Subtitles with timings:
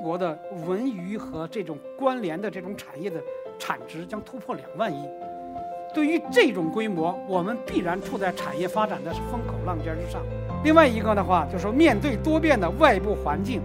[0.00, 3.22] 国的文娱和这种关联的这种产业的
[3.58, 5.08] 产值将突破两万亿。
[5.92, 10.22] 对于这种规模，我们必然处在产业发展的风口浪尖之上。
[10.62, 13.60] 另外一个的话，就是说面对多变的外部环境，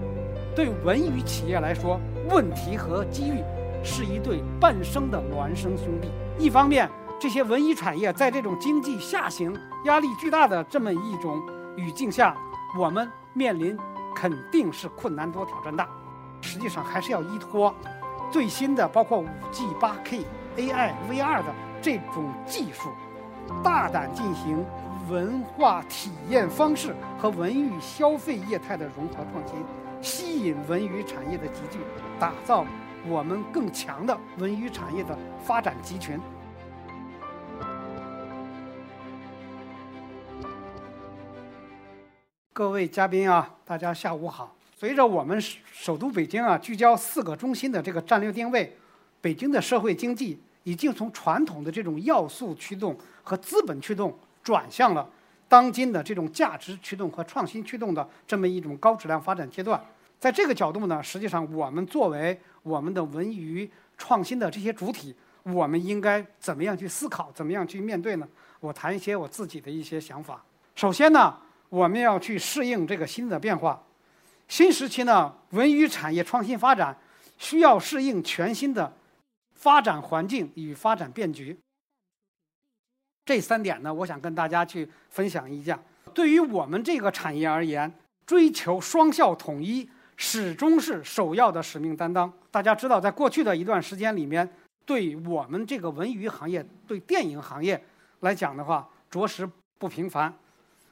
[0.55, 1.99] 对文娱企业来说，
[2.29, 3.43] 问题和机遇
[3.83, 6.09] 是一对半生的孪生兄弟。
[6.39, 9.55] 一方面，这些文娱产业在这种经济下行
[9.85, 11.39] 压力巨大的这么一种
[11.75, 12.35] 语境下，
[12.79, 13.77] 我们面临
[14.15, 15.87] 肯定是困难多、挑战大。
[16.45, 17.73] 实际上，还是要依托
[18.31, 20.23] 最新的包括 5G、8K、
[20.57, 21.45] AI、VR 的。
[21.81, 22.89] 这种技术，
[23.63, 24.65] 大胆进行
[25.07, 29.63] 文化体验方式和文娱消费业态的融合创新，
[30.01, 31.77] 吸引文娱产业的集聚，
[32.19, 32.65] 打造
[33.07, 36.19] 我们更强的文娱产业的发展集群。
[42.51, 44.55] 各位嘉宾啊，大家下午好。
[44.85, 45.35] 随着我们
[45.73, 48.71] 首都北京啊聚焦四个中心的这个战略定位，
[49.19, 50.39] 北京的社会经济。
[50.61, 55.07] 已经从传统的这种要素驱动和资本驱动，转向了
[55.47, 59.83] 当今的这种价值驱动和创新驱动的这么一种高质量发展阶段。
[60.19, 68.27] 在这个角度呢，实际上我们作为我们的文娱创新的这些主体，我们应该怎么样去思考，怎么样去面对呢？
[68.59, 70.43] 我谈一些我自己的一些想法。
[70.75, 71.35] 首先呢，
[71.69, 73.81] 我们要去适应这个新的变化。
[74.47, 76.97] 新时期呢，文娱产业创新发展
[77.37, 78.93] 需要适应全新的。
[79.57, 81.57] 发展环境与发展变局，
[83.25, 85.79] 这三点呢，我想跟大家去分享一下。
[86.13, 87.91] 对于我们这个产业而言，
[88.27, 92.31] 追求双效统一始终是首要的使命担当。
[92.51, 94.47] 大家知道，在过去的一段时间里面，
[94.85, 97.81] 对我们这个文娱行业、对电影行业
[98.19, 100.31] 来讲的话，着实不平凡。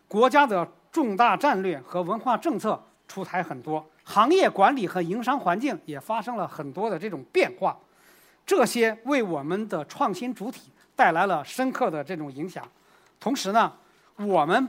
[0.08, 2.81] 国家的重大战略和文化政策
[3.13, 7.78] 出台很多，行业管理和营商环境也发生了很多的这种变化。
[8.44, 12.68] 这些为我们的创新主体带来了深刻的这种影响，
[13.19, 13.72] 同时呢，
[14.16, 14.68] 我们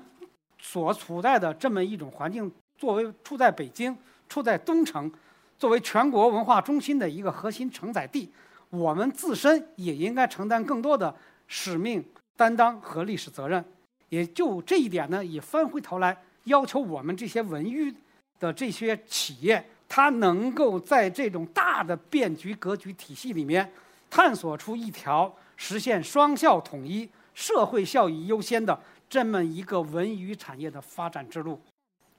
[0.59, 3.97] 所处在的这么一种环境，作为处在北京、
[4.29, 5.11] 处在东城，
[5.57, 8.31] 作为全国文化中心的一个核心承载地，
[8.69, 11.15] 我们自身也应该承担更多的
[11.49, 12.05] 使命
[12.37, 13.65] 担当和历史责任。
[14.11, 17.91] 也就这一点呢，也翻回头来要求我们这些文娱
[18.39, 19.65] 的这些企业。
[19.87, 23.71] 它能够在这种大的变局格局体系里面，
[24.11, 28.77] 探索出一条实现双效统一、社会效益优先的
[29.09, 31.61] 这么一个文娱产业的发展之路，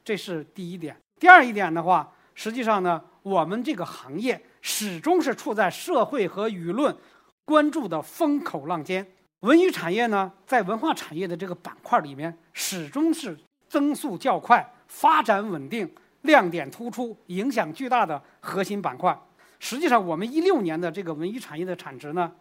[0.05, 0.95] 这是第一点。
[1.19, 6.95] 第二一点的话，实际上呢，我们这个行业始终是处在社会和舆论
[7.43, 9.05] 关注的风口浪尖。
[9.41, 13.37] 文娱产业呢，在文化产业的这个板块里面，始终是
[13.67, 15.91] 增速较快、发展稳定。
[16.25, 19.17] 亮点突出、影响巨大的核心板块。
[19.59, 22.31] 实际上，我们一六年的这个文娱产业的产值呢，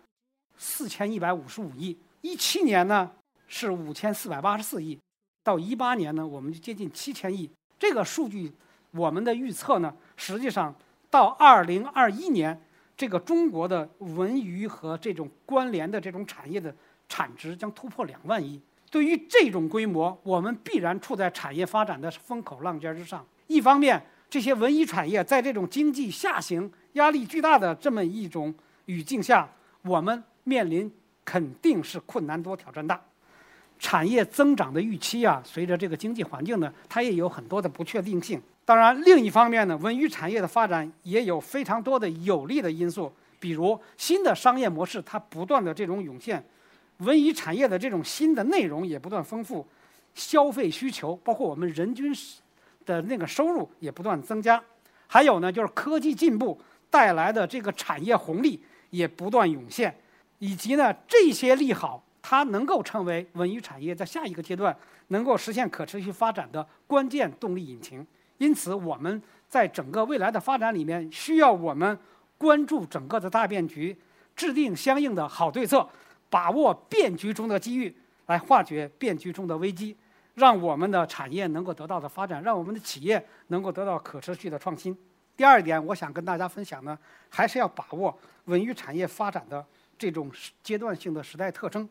[0.59, 3.11] 四千一百五十五亿；一七年呢
[3.47, 4.99] 是五千四百八十四亿；
[5.43, 7.49] 到一八年呢，我们就接近七千亿。
[7.79, 8.53] 这个数据，
[8.91, 10.75] 我们的预测呢，实际上
[11.09, 12.61] 到二零二一年，
[12.97, 16.75] 这个中国的文娱和这种关联的这种产业的
[17.09, 18.61] 产值将突破两万亿。
[18.91, 23.25] 对于这种规模，我们必然处在产业发展的风口浪尖之上。
[23.47, 28.53] 一方面，这些文娱产业在这种经济下行压力巨大的这么一种
[28.87, 29.49] 语境下，
[29.83, 30.91] 我们面临
[31.25, 33.01] 肯定是困难多、挑战大。
[33.79, 38.41] 产业增长的预期啊，随着这个经济环境呢，它也有很多的不确定性。
[38.65, 46.43] 当然，另一方面呢，文娱产业的发展也有非常多的有利的因素，比如新的商业模式它不断的这种涌现，
[46.99, 49.67] 文娱产业的这种新的内容也不断丰富，
[50.15, 52.15] 消费需求包括我们人均。
[52.85, 54.63] 的那个收入也不断增加，
[55.07, 59.95] 还有呢，就是科技进步带来的这个产业红利也不断涌现，
[60.39, 64.77] 以及呢这些利好，它能够成为文娱产业在下一个阶段
[65.09, 68.07] 能够实现可持续发展的关键动力引擎。
[68.39, 71.97] 因此，我们在整个未来的发展里面，需要我们
[72.37, 73.97] 关注整个的大变局，
[74.35, 75.89] 制定相应的好对策，
[76.29, 77.95] 把握变局中的机遇，
[78.27, 79.97] 来化解变局中的危机。
[80.35, 84.97] 让我们的产业能够得到的发展，让我们的企业能够得到可持续的创新。
[85.37, 86.99] 第二点，我想跟大家分享呢，
[87.29, 89.65] 还是要把握文娱产业发展的
[89.97, 90.31] 这种
[90.63, 91.89] 阶段性的时代特征。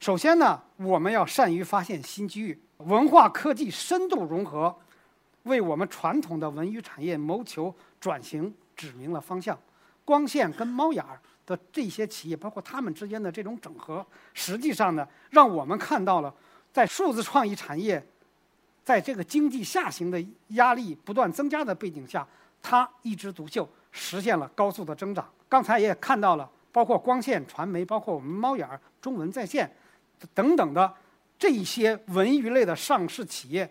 [0.00, 4.74] 首先呢，我们要善于发现新机遇，文化科技深度融合，
[5.44, 9.58] 为我们传统的文娱产业谋求转型指明了方向。
[10.04, 14.04] 光线跟猫眼儿的这些企业，包括他们之间的这种整合，
[14.34, 16.34] 实际上呢，让我们看到了。
[16.72, 18.04] 在数字创意产业，
[18.82, 22.26] 在这个经济下行的压力不断增加的背景下，
[22.62, 25.28] 它一枝独秀，实现了高速的增长。
[25.48, 29.70] 刚才也看到了，包括光线传媒，包括我们猫眼儿、中文在线
[30.32, 30.92] 等等的
[31.38, 33.70] 这些文娱类的上市企业，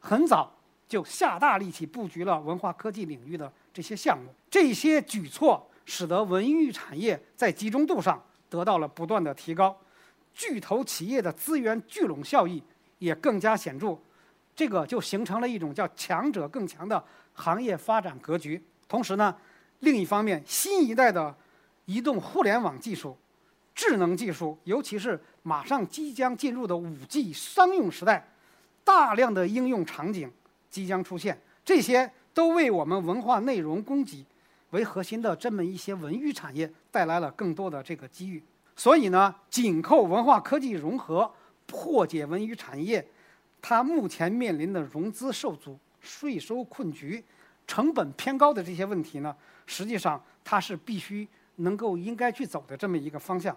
[0.00, 0.52] 很早
[0.88, 4.24] 就下大力气布局了文化科技领域的这些项目。
[4.50, 8.20] 这些举措使得文娱产业在集中度上
[8.50, 9.76] 得到了不断的提高，
[10.36, 12.62] 巨头企业的资源聚拢效益
[12.98, 13.98] 也更加显著。
[14.54, 17.02] 这个就形成了一种叫“强者更强”的
[17.32, 18.62] 行业发展格局。
[18.86, 19.34] 同时呢，
[19.80, 21.34] 另一方面，新一代的
[21.86, 23.16] 移动互联网技术、
[23.74, 28.28] 智能技术，尤其是马上即将进入的 5G 商用时代，
[28.84, 30.30] 大量的应用场景
[30.70, 34.24] 即将出现，这些都为我们文化内容供给
[34.70, 38.42] 为核心的这么一些文娱产业带来了更多的这个机遇。
[38.76, 41.32] 所以呢，紧扣文化科技融合，
[41.66, 43.04] 破解文娱产业。
[43.62, 47.24] 它目前面临的融资受阻、税收困局、
[47.66, 49.34] 成本偏高的这些问题呢，
[49.66, 51.26] 实际上它是必须
[51.56, 53.56] 能够应该去走的这么一个方向。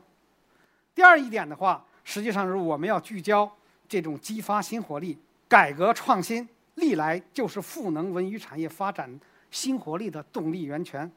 [0.95, 3.51] 第二一点的话，实际上是我们要聚焦
[3.88, 5.15] 这种激发新活力、
[5.48, 9.19] 改革创新，历来就是赋能文娱产业发展
[9.51, 11.12] 新活力的动力源泉。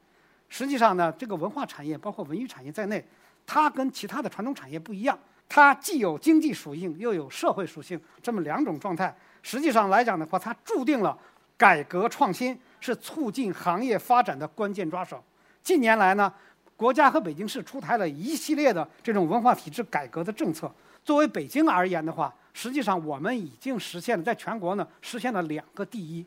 [0.49, 3.03] 实际上呢，这个文化产业包括文娱产业在内，
[3.45, 5.17] 它跟其他的传统产业不一样。
[5.49, 9.15] 它既有经济属性，又有社会属性，这么两种状态。
[9.43, 11.17] 实际上来讲的话，它注定了
[11.57, 15.23] 改革创新是促进行业发展的关键抓手。
[15.61, 16.33] 近年来呢，
[16.75, 20.73] 国家和北京市出台了一系列的这种文化体制改革的政策。
[21.05, 26.25] 作为北京而言的话，实际上我们已经实现了在全国呢实现了两个第一。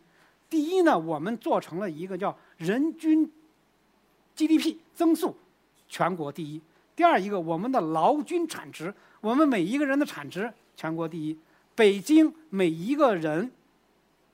[0.49, 3.29] 第一呢，我们做成了一个叫人均
[4.37, 5.37] GDP 增速
[5.89, 6.61] 全国第一。
[6.97, 8.93] 第二一个，我们的劳均产值。
[9.21, 11.39] 我们每一个人的产值全国第一，
[11.75, 13.53] 北京每一个人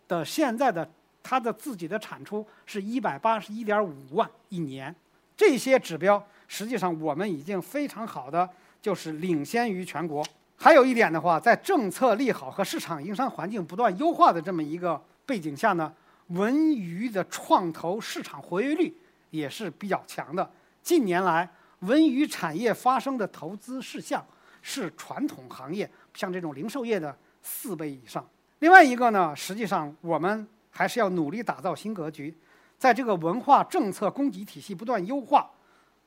[0.06, 0.88] 的现在的
[1.24, 4.94] 他的自己的产出是一百八十一点五万一年，
[5.36, 8.48] 这些指标实际上我们已经非常好的
[8.80, 10.24] 就是领先于全国。
[10.56, 15.92] 还有一点的话，在政策利好和市场营商环境不断优化的这么一个背景下呢，
[16.28, 18.96] 文娱的创投市场活跃率
[19.30, 20.48] 也是比较强的。
[20.80, 21.48] 近年来，
[21.82, 24.24] 文娱产业发生的投资事项。
[24.64, 27.12] 是传统行业，像这种零售业的
[27.42, 28.24] 四倍以上。
[28.60, 32.32] 另外一个呢，实际上我们还是要努力打造新格局，
[32.78, 35.50] 在这个文化政策供给体系不断优化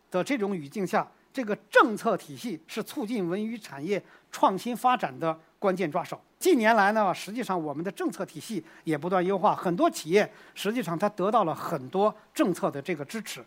[0.10, 4.02] 的这种语境下，这个政策体系是促进文娱产业
[4.32, 6.18] 创新发展的关键抓手。
[6.40, 13.44] 近年来呢，实际上我们的政策体系也不断优化，很多企业实际上它得到了很多政策的这个支持，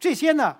[0.00, 0.56] 这些呢。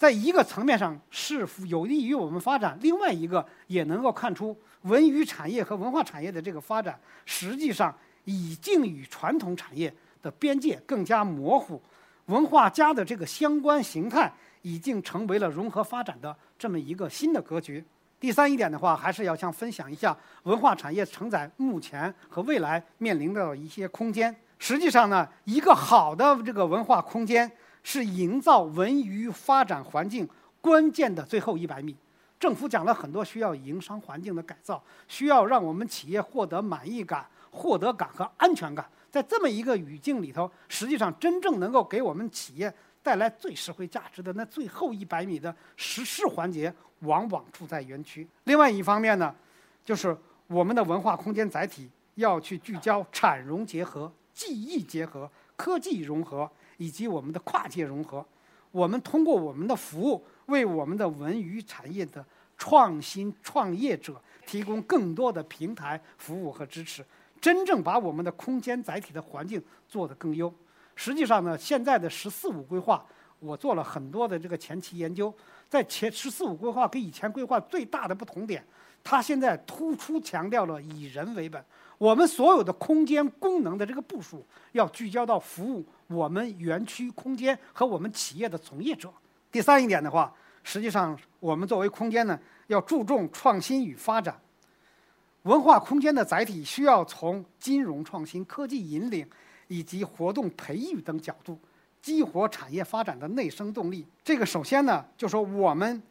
[0.00, 7.94] 在一个层面上是有利于我们发展，另外一个也能够看出文娱产业和文化产业的这个发展，实际上
[8.24, 9.92] 已经与传统产业
[10.22, 11.78] 的边界更加模糊，
[12.24, 14.32] 文化加的这个相关形态
[14.62, 17.84] 已经成为了融合发展的这么一个新的格局。
[18.18, 24.34] 第三一点的话，还是要想分享一下文化产业承载目前和未来面临的一些空间。
[24.58, 27.52] 实际上呢，一个好的这个文化空间。
[27.82, 30.28] 是营造文娱发展环境
[30.60, 31.96] 关键的最后一百米。
[32.38, 38.88] 政府讲了很多需要营商环境的改造，需要让我们企业获得满意感、获得感和安全感。
[39.10, 42.72] 在这么一个语境里头，实际上真正能够给我们企业
[43.02, 48.26] 带来最实惠价值的那最后一百米的实施环节，往往处在园区。
[48.44, 49.34] 另外一方面呢，
[49.84, 55.30] 就是我们的文化空间载体要去聚焦产融结合、技艺结合、
[55.60, 56.50] 科技融合。
[56.80, 58.24] 以及我们的跨界融合，
[58.70, 62.24] 我们通过我们的服务，为我们的文娱产业的
[62.56, 67.04] 创新创业者提供更多的平台服务和支持，
[67.38, 70.50] 真正把我们的空间载体的环境做得更优。
[70.96, 73.04] 实际上呢，现在的“十四五”规划，
[73.38, 75.30] 我做了很多的这个前期研究，
[75.68, 78.64] 在前“十四五”规划跟以前规划最大的不同点，
[79.04, 81.62] 它现在突出强调了以人为本。
[82.00, 84.42] 我们所有的空间功能的这个部署，
[84.72, 89.12] 要聚焦到服务我们园区空间和我们企业的从业者。
[89.52, 90.32] 第三一点的话，
[90.64, 94.34] 实际上我们作为空间呢，要注重创新与发展。
[95.42, 99.28] 文化空间的载体需要从金融创新、科技引领
[99.68, 101.58] 以及活动培育等角度，
[102.00, 104.06] 激活产业发展的内生动力。
[104.24, 106.02] 这个首先呢，就说我们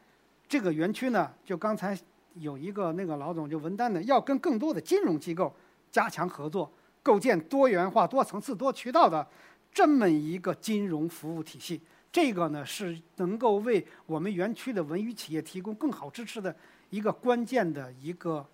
[0.48, 1.98] 这个园区呢，就刚才
[2.36, 5.51] 有一个那个老总就文丹的，要跟更多的金融机构。
[5.91, 9.27] 加强合作，构建多元化、多层次、多渠道的
[9.74, 11.81] 这么一个金融服务体系，
[12.12, 16.55] 这个呢是能够为我们园区的文娱企业提供更好支持的
[16.89, 18.46] 一个关键的一个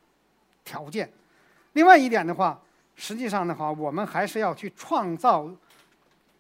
[0.64, 1.12] 条件。
[1.74, 2.62] 另外一点的话，
[2.96, 5.50] 实际上的话，我们还是要去创造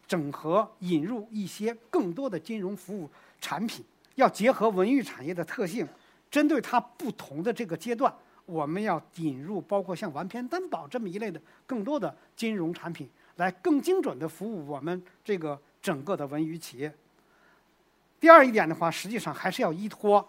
[0.07, 3.09] 整合引入一些更多的金融服务
[3.41, 3.83] 产品，
[4.15, 5.87] 要结合文娱产业的特性，
[6.29, 8.13] 针对它不同的这个阶段，
[8.45, 16.93] 我们要引入包括像完片担保这么一类的更多的金融产品，来更精准的服务我们这个整个的文娱企业。
[18.19, 20.27] 第二一点的话，实际上还是要依托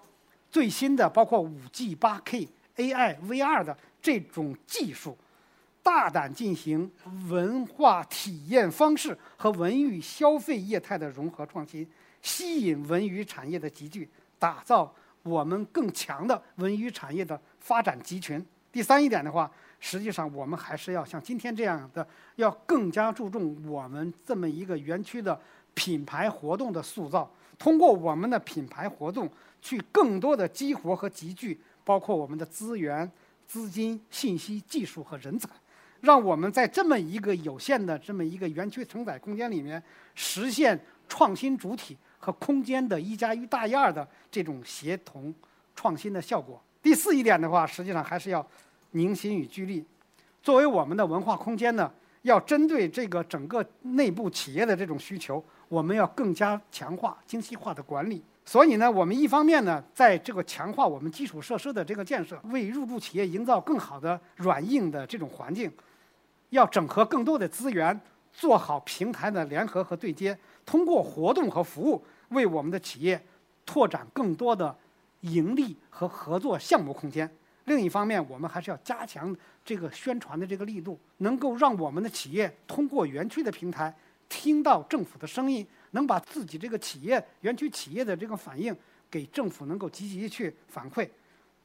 [0.51, 5.17] 最新的包括五 G、八 K、AI、VR 的这种技术。
[5.83, 6.91] 大胆进行
[7.29, 11.89] 文化体验方式和文娱消费业态的融合创新，
[12.21, 14.93] 吸引文娱产业的集聚，打造
[15.27, 18.45] 我们更强的文娱产业的发展集群。
[18.71, 22.07] 第三一点的话，实际上我们还是要像今天这样的，
[22.37, 25.39] 要更加注重我们这么一个园区的
[25.75, 29.29] 品牌活动的塑造，通过我们的品牌活动
[29.61, 33.11] 去更多的激活和集聚，包括我们的资源、
[33.47, 35.49] 资金、信息、技术和人才。
[36.03, 39.83] 让我们在这么一个有限的这么一个园区承载空间里面，
[40.15, 40.79] 实现
[41.09, 45.33] 创新主体和空间的一加一大于二的这种协同
[45.77, 46.61] 创新的效果。
[46.83, 48.45] 第四一点的话，实际上还是要
[48.91, 49.85] 凝心与聚力。
[50.43, 51.89] 作为我们的文化空间呢，
[52.23, 58.21] 要针对这个整个内部企业的这种需求，我们要更加强化精细化的管理。
[58.45, 65.71] 所以呢，我们一方面呢，在这个强化我们基础设施的这个建设，为入驻企业营造更好的软硬的这种环境，
[66.51, 68.01] 要整合更多的资源，
[68.37, 73.21] 做好平台的联合和对接，通过活动和服务，为我们的企业
[73.65, 74.77] 拓展更多的
[75.21, 77.31] 盈利和合作项目空间。
[77.65, 83.95] 另一方面，我们还是要加强这个宣传的这个力度，能够让我们的企业通过园区的平台
[84.29, 85.67] 听到政府的声音。
[85.93, 88.77] 能把自己这个企业园区企业的这个反应
[89.11, 91.09] 给政府能够积极去反馈，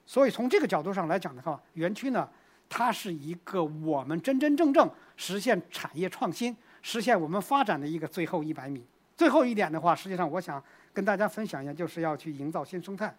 [0.05, 2.29] 所以从这个角度上来讲的话，园区呢，
[2.73, 8.81] 它是一个我们真真正正实现产业创新、实现我们发展的一个最后一百米。
[9.17, 10.63] 最后一点的话，实际上我想
[10.93, 13.13] 跟大家分享一下，就是要去营造新生态，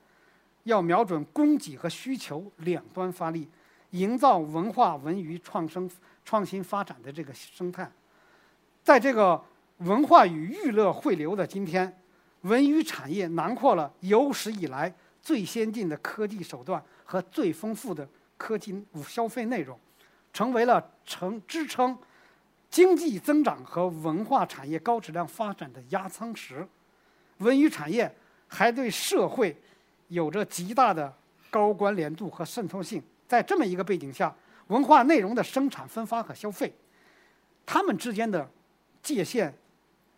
[0.62, 3.46] 要瞄准供给和需求两端发力，
[3.90, 5.90] 营造文化文娱创生
[6.24, 7.92] 创新发展的这个生态，
[8.82, 9.44] 在这个。
[9.78, 12.00] 文化与娱乐汇流的今天，
[12.42, 18.08] 文娱产业囊括了有史以来最先进的科技手段和最丰富的
[18.42, 19.78] 科技消费内容，
[20.32, 21.96] 成为了成支撑
[22.68, 26.66] 经济增长和文化产业高质量发展的压舱石。
[27.38, 28.12] 文娱产业
[28.48, 29.56] 还对社会
[30.08, 31.14] 有着极大的
[31.50, 33.00] 高关联度和渗透性。
[33.28, 34.34] 在这么一个背景下，
[34.66, 36.74] 文化内容的生产、分发和消费，
[37.64, 38.50] 它们之间的
[39.00, 39.54] 界限。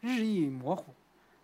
[0.00, 0.92] 日益模糊，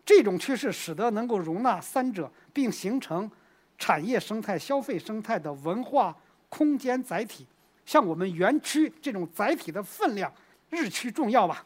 [0.04, 3.30] 这种趋势使得能够容纳三者并形成
[3.78, 6.14] 产业生态、消费生态的文化
[6.50, 7.46] 空间载体，
[7.86, 10.30] 像我们园区这种载体的分量
[10.68, 11.64] 日趋重要吧。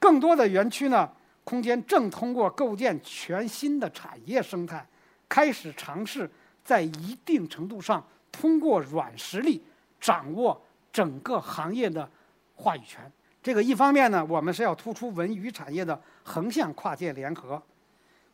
[0.00, 1.08] 更多的园区呢，
[1.44, 4.84] 空间正通过构建全新的产业生态，
[5.28, 6.28] 开始尝试
[6.64, 9.62] 在一定程度上通过软实力
[10.00, 10.60] 掌握
[10.92, 12.10] 整个行业的
[12.56, 13.00] 话语权。
[13.42, 17.62] 这个一方面呢，我们是要突出文娱产业的横向跨界联合，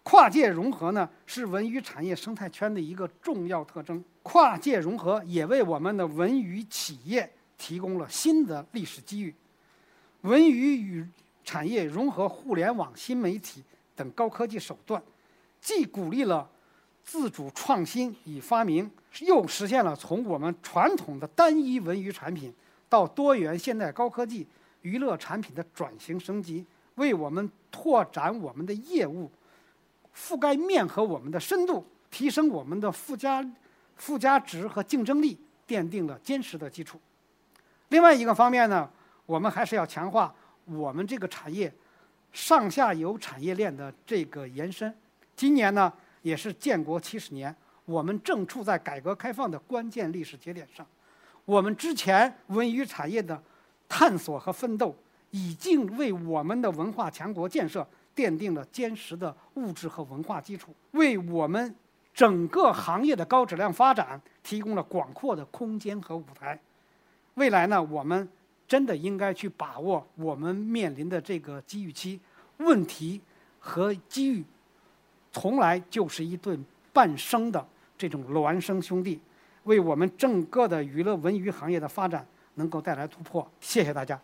[0.09, 4.03] 跨界融合呢是文娱产业生态圈的一个重要特征。
[4.23, 9.35] 跨界融合也为我们的文娱企业提供了新的历史机遇。
[10.23, 11.07] 文娱与
[11.45, 13.63] 产业融合互联网、新媒体
[13.95, 15.03] 等高科技手段，
[15.61, 16.49] 既鼓励了
[17.05, 22.51] 自主创新与发明，又实现了从我们传统的单一文娱产品
[22.89, 24.47] 到多元现代高科技。
[24.81, 29.31] 娱乐产品的转型升级，为我们拓展我们的业务
[30.19, 33.47] 覆盖面和我们的深度，提升我们的附加
[33.95, 36.99] 附加值和竞争力，奠定了坚实的基础。
[37.91, 38.91] 另外一个方面呢，
[39.27, 40.35] 我们还是要强化
[40.65, 41.73] 我们这个产业
[42.33, 44.93] 上下游产业链的这个延伸。
[45.37, 50.85] 今年呢，也是建国七十年，我们正处在改革开放的关键历史节点上。
[51.45, 53.41] 我们之前文娱产业的。
[53.91, 54.95] 探索和奋斗
[55.31, 61.73] 已经为我们的文化强国建设奠定了坚实的物质和文化基础，为我们
[62.13, 66.59] 整个行业的高质量发展提供了广阔的空间和舞台。
[67.35, 68.29] 未来呢，我们
[68.67, 72.19] 真的应该去把握我们面临的这个机遇期，
[72.57, 73.21] 问题
[73.61, 74.45] 和机遇
[75.31, 76.59] 从来就是一对
[76.93, 77.65] 半生的
[77.97, 79.21] 这种孪生兄弟，
[79.63, 82.27] 为我们整个的娱乐文娱行业的发展。
[82.59, 84.21] 能够带来突破，谢谢大家。